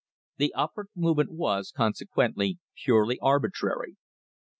The 0.37 0.51
upward 0.55 0.87
movement 0.95 1.31
was, 1.31 1.69
consequently, 1.71 2.57
purely 2.85 3.19
arbitrary. 3.19 3.97